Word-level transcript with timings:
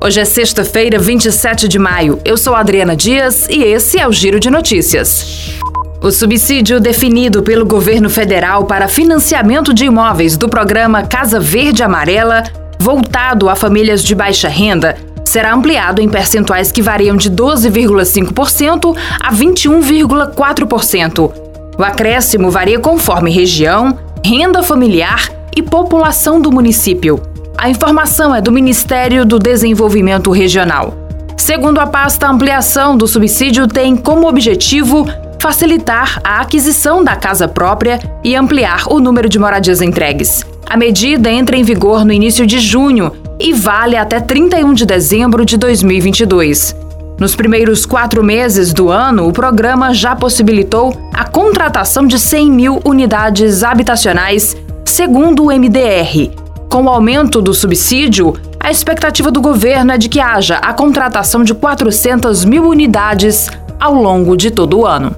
Hoje 0.00 0.20
é 0.20 0.24
sexta-feira, 0.24 0.96
27 0.96 1.66
de 1.66 1.76
maio. 1.76 2.20
Eu 2.24 2.36
sou 2.36 2.54
Adriana 2.54 2.94
Dias 2.94 3.48
e 3.50 3.64
esse 3.64 3.98
é 3.98 4.06
o 4.06 4.12
Giro 4.12 4.38
de 4.38 4.48
Notícias. 4.48 5.58
O 6.00 6.12
subsídio 6.12 6.78
definido 6.78 7.42
pelo 7.42 7.66
governo 7.66 8.08
federal 8.08 8.64
para 8.64 8.86
financiamento 8.86 9.74
de 9.74 9.86
imóveis 9.86 10.36
do 10.36 10.48
programa 10.48 11.02
Casa 11.02 11.40
Verde 11.40 11.82
Amarela, 11.82 12.44
voltado 12.78 13.48
a 13.48 13.56
famílias 13.56 14.04
de 14.04 14.14
baixa 14.14 14.48
renda, 14.48 14.96
será 15.24 15.52
ampliado 15.52 16.00
em 16.00 16.08
percentuais 16.08 16.70
que 16.70 16.80
variam 16.80 17.16
de 17.16 17.28
12,5% 17.28 18.96
a 19.20 19.34
21,4%. 19.34 21.32
O 21.76 21.82
acréscimo 21.82 22.52
varia 22.52 22.78
conforme 22.78 23.32
região, 23.32 23.98
renda 24.24 24.62
familiar 24.62 25.28
e 25.56 25.60
população 25.60 26.40
do 26.40 26.52
município. 26.52 27.20
A 27.58 27.68
informação 27.68 28.32
é 28.32 28.40
do 28.40 28.52
Ministério 28.52 29.26
do 29.26 29.36
Desenvolvimento 29.36 30.30
Regional. 30.30 30.94
Segundo 31.36 31.80
a 31.80 31.88
pasta, 31.88 32.24
a 32.24 32.30
ampliação 32.30 32.96
do 32.96 33.08
subsídio 33.08 33.66
tem 33.66 33.96
como 33.96 34.28
objetivo 34.28 35.04
facilitar 35.40 36.20
a 36.22 36.40
aquisição 36.40 37.02
da 37.02 37.16
casa 37.16 37.48
própria 37.48 37.98
e 38.22 38.36
ampliar 38.36 38.84
o 38.86 39.00
número 39.00 39.28
de 39.28 39.40
moradias 39.40 39.82
entregues. 39.82 40.46
A 40.70 40.76
medida 40.76 41.32
entra 41.32 41.56
em 41.56 41.64
vigor 41.64 42.04
no 42.04 42.12
início 42.12 42.46
de 42.46 42.60
junho 42.60 43.10
e 43.40 43.52
vale 43.52 43.96
até 43.96 44.20
31 44.20 44.72
de 44.72 44.86
dezembro 44.86 45.44
de 45.44 45.56
2022. 45.56 46.76
Nos 47.18 47.34
primeiros 47.34 47.84
quatro 47.84 48.22
meses 48.22 48.72
do 48.72 48.88
ano, 48.88 49.26
o 49.26 49.32
programa 49.32 49.92
já 49.92 50.14
possibilitou 50.14 50.96
a 51.12 51.24
contratação 51.24 52.06
de 52.06 52.20
100 52.20 52.50
mil 52.52 52.80
unidades 52.84 53.64
habitacionais, 53.64 54.56
segundo 54.84 55.46
o 55.46 55.46
MDR. 55.46 56.47
Com 56.68 56.82
o 56.82 56.88
aumento 56.88 57.40
do 57.40 57.54
subsídio, 57.54 58.34
a 58.60 58.70
expectativa 58.70 59.30
do 59.30 59.40
governo 59.40 59.92
é 59.92 59.98
de 59.98 60.08
que 60.08 60.20
haja 60.20 60.56
a 60.56 60.72
contratação 60.74 61.42
de 61.42 61.54
400 61.54 62.44
mil 62.44 62.68
unidades 62.68 63.48
ao 63.80 63.94
longo 63.94 64.36
de 64.36 64.50
todo 64.50 64.80
o 64.80 64.86
ano. 64.86 65.16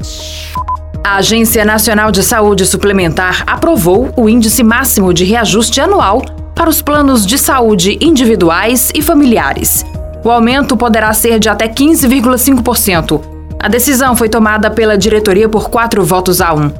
A 1.02 1.16
Agência 1.16 1.64
Nacional 1.64 2.12
de 2.12 2.22
Saúde 2.22 2.64
Suplementar 2.64 3.42
aprovou 3.46 4.12
o 4.16 4.28
índice 4.28 4.62
máximo 4.62 5.12
de 5.12 5.24
reajuste 5.24 5.80
anual 5.80 6.22
para 6.54 6.70
os 6.70 6.80
planos 6.80 7.26
de 7.26 7.36
saúde 7.36 7.98
individuais 8.00 8.92
e 8.94 9.02
familiares. 9.02 9.84
O 10.22 10.30
aumento 10.30 10.76
poderá 10.76 11.12
ser 11.12 11.40
de 11.40 11.48
até 11.48 11.66
15,5%. 11.66 13.20
A 13.58 13.66
decisão 13.66 14.14
foi 14.14 14.28
tomada 14.28 14.70
pela 14.70 14.96
diretoria 14.96 15.48
por 15.48 15.68
quatro 15.68 16.04
votos 16.04 16.40
a 16.40 16.54
um. 16.54 16.70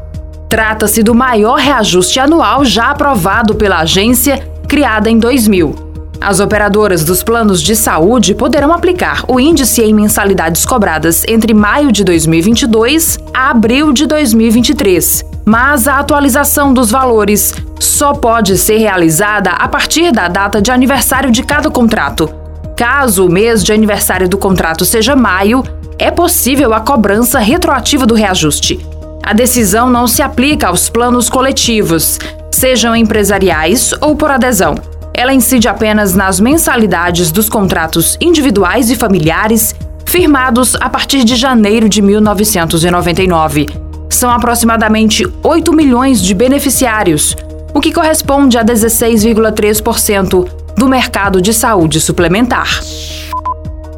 Trata-se 0.48 1.02
do 1.02 1.14
maior 1.14 1.58
reajuste 1.58 2.20
anual 2.20 2.64
já 2.64 2.90
aprovado 2.90 3.54
pela 3.54 3.78
agência, 3.78 4.49
criada 4.70 5.10
em 5.10 5.18
2000. 5.18 5.74
As 6.20 6.38
operadoras 6.38 7.04
dos 7.04 7.24
planos 7.24 7.60
de 7.60 7.74
saúde 7.74 8.36
poderão 8.36 8.72
aplicar 8.72 9.24
o 9.26 9.40
índice 9.40 9.82
em 9.82 9.92
mensalidades 9.92 10.64
cobradas 10.64 11.24
entre 11.26 11.52
maio 11.52 11.90
de 11.90 12.04
2022 12.04 13.18
a 13.34 13.50
abril 13.50 13.92
de 13.92 14.06
2023. 14.06 15.24
Mas 15.44 15.88
a 15.88 15.98
atualização 15.98 16.72
dos 16.72 16.88
valores 16.88 17.52
só 17.80 18.14
pode 18.14 18.56
ser 18.56 18.76
realizada 18.76 19.50
a 19.50 19.66
partir 19.66 20.12
da 20.12 20.28
data 20.28 20.62
de 20.62 20.70
aniversário 20.70 21.32
de 21.32 21.42
cada 21.42 21.68
contrato. 21.68 22.32
Caso 22.76 23.26
o 23.26 23.32
mês 23.32 23.64
de 23.64 23.72
aniversário 23.72 24.28
do 24.28 24.38
contrato 24.38 24.84
seja 24.84 25.16
maio, 25.16 25.64
é 25.98 26.12
possível 26.12 26.72
a 26.72 26.80
cobrança 26.80 27.40
retroativa 27.40 28.06
do 28.06 28.14
reajuste. 28.14 28.78
A 29.20 29.32
decisão 29.32 29.90
não 29.90 30.06
se 30.06 30.22
aplica 30.22 30.68
aos 30.68 30.88
planos 30.88 31.28
coletivos, 31.28 32.20
sejam 32.60 32.94
empresariais 32.94 33.94
ou 34.02 34.14
por 34.14 34.30
adesão. 34.30 34.74
Ela 35.14 35.32
incide 35.32 35.66
apenas 35.66 36.14
nas 36.14 36.38
mensalidades 36.38 37.32
dos 37.32 37.48
contratos 37.48 38.18
individuais 38.20 38.90
e 38.90 38.96
familiares 38.96 39.74
firmados 40.04 40.76
a 40.78 40.90
partir 40.90 41.24
de 41.24 41.36
janeiro 41.36 41.88
de 41.88 42.02
1999. 42.02 43.66
São 44.10 44.30
aproximadamente 44.30 45.26
8 45.42 45.72
milhões 45.72 46.20
de 46.20 46.34
beneficiários, 46.34 47.34
o 47.72 47.80
que 47.80 47.94
corresponde 47.94 48.58
a 48.58 48.64
16,3% 48.64 50.46
do 50.76 50.86
mercado 50.86 51.40
de 51.40 51.54
saúde 51.54 51.98
suplementar. 51.98 52.68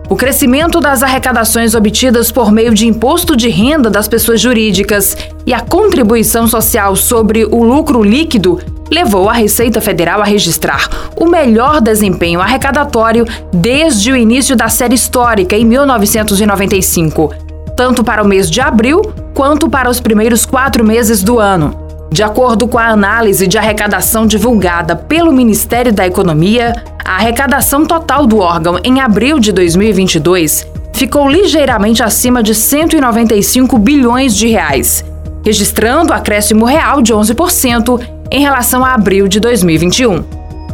O 0.08 0.16
crescimento 0.16 0.80
das 0.80 1.02
arrecadações 1.02 1.74
obtidas 1.74 2.30
por 2.30 2.52
meio 2.52 2.74
de 2.74 2.86
imposto 2.86 3.36
de 3.36 3.48
renda 3.48 3.88
das 3.88 4.08
pessoas 4.08 4.40
jurídicas 4.40 5.16
e 5.46 5.54
a 5.54 5.60
contribuição 5.60 6.46
social 6.46 6.94
sobre 6.96 7.44
o 7.44 7.64
lucro 7.64 8.02
líquido 8.02 8.60
levou 8.90 9.30
a 9.30 9.32
Receita 9.32 9.80
Federal 9.80 10.20
a 10.20 10.24
registrar 10.24 10.88
o 11.16 11.26
melhor 11.26 11.80
desempenho 11.80 12.40
arrecadatório 12.40 13.24
desde 13.52 14.12
o 14.12 14.16
início 14.16 14.54
da 14.54 14.68
série 14.68 14.94
histórica 14.94 15.56
em 15.56 15.64
1995, 15.64 17.34
tanto 17.74 18.04
para 18.04 18.22
o 18.22 18.26
mês 18.26 18.50
de 18.50 18.60
abril 18.60 19.00
quanto 19.32 19.70
para 19.70 19.88
os 19.88 19.98
primeiros 19.98 20.44
quatro 20.44 20.84
meses 20.84 21.22
do 21.22 21.38
ano. 21.38 21.81
De 22.12 22.23
acordo 22.23 22.69
com 22.69 22.77
a 22.77 22.89
análise 22.89 23.47
de 23.47 23.56
arrecadação 23.56 24.27
divulgada 24.27 24.95
pelo 24.95 25.33
Ministério 25.33 25.91
da 25.91 26.06
Economia, 26.06 26.75
a 27.03 27.15
arrecadação 27.15 27.87
total 27.87 28.27
do 28.27 28.37
órgão 28.37 28.78
em 28.84 29.00
abril 29.00 29.39
de 29.41 29.50
2022 29.50 30.67
ficou 30.93 31.27
ligeiramente 31.27 32.03
acima 32.03 32.43
de 32.43 32.55
195 32.55 33.78
bilhões 33.78 34.37
de 34.37 34.47
reais, 34.49 35.03
registrando 35.43 36.12
acréscimo 36.12 36.67
real 36.67 37.00
de 37.00 37.15
11% 37.15 37.99
em 38.31 38.43
relação 38.43 38.84
a 38.84 38.93
abril 38.93 39.27
de 39.27 39.41
2021. 39.41 40.23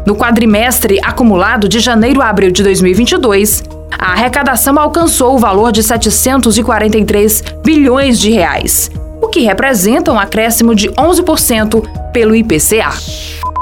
No 0.05 0.17
quadrimestre 0.17 0.99
acumulado 1.05 1.69
de 1.69 1.79
janeiro 1.79 2.21
a 2.21 2.29
abril 2.29 2.51
de 2.51 2.65
2022, 2.65 3.63
a 3.97 4.11
arrecadação 4.11 4.77
alcançou 4.77 5.37
o 5.37 5.39
valor 5.39 5.71
de 5.71 5.85
743 5.85 7.45
bilhões 7.65 8.19
de 8.19 8.33
reais, 8.33 8.91
o 9.29 9.31
que 9.31 9.41
representa 9.41 10.11
um 10.11 10.19
acréscimo 10.19 10.75
de 10.75 10.89
11% 10.89 12.13
pelo 12.13 12.35
IPCA. 12.35 12.91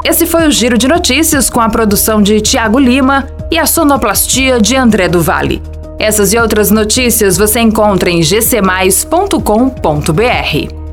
Esse 0.04 0.24
foi 0.24 0.46
o 0.46 0.50
Giro 0.50 0.78
de 0.78 0.86
Notícias 0.86 1.50
com 1.50 1.60
a 1.60 1.68
produção 1.68 2.22
de 2.22 2.40
Tiago 2.40 2.78
Lima 2.78 3.28
e 3.50 3.58
a 3.58 3.66
sonoplastia 3.66 4.60
de 4.60 4.76
André 4.76 5.08
do 5.08 5.20
Vale. 5.20 5.60
Essas 5.98 6.32
e 6.32 6.38
outras 6.38 6.70
notícias 6.70 7.36
você 7.36 7.58
encontra 7.58 8.08
em 8.08 8.20
gcmais.com.br. 8.20 10.85